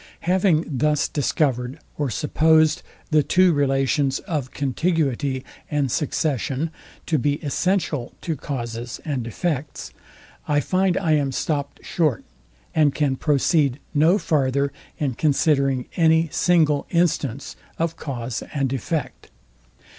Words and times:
Having 0.21 0.65
thus 0.67 1.07
discovered 1.07 1.77
or 1.95 2.09
supposed 2.09 2.81
the 3.11 3.21
two 3.21 3.53
relations 3.53 4.17
of 4.21 4.49
contiguity 4.49 5.45
and 5.69 5.91
succession 5.91 6.71
to 7.05 7.19
be 7.19 7.35
essential 7.43 8.11
to 8.21 8.35
causes 8.35 8.99
and 9.05 9.27
effects, 9.27 9.93
I 10.47 10.59
find 10.59 10.97
I 10.97 11.11
am 11.11 11.31
stopt 11.31 11.81
short, 11.85 12.23
and 12.73 12.95
can 12.95 13.15
proceed 13.15 13.77
no 13.93 14.17
farther 14.17 14.73
in 14.97 15.13
considering 15.13 15.85
any 15.95 16.29
single 16.31 16.87
instance 16.89 17.55
of 17.77 17.95
cause 17.95 18.41
and 18.55 18.73
effect. 18.73 19.29